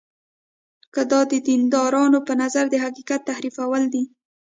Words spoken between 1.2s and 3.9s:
د دیندارانو په نظر د حقیقت تحریفول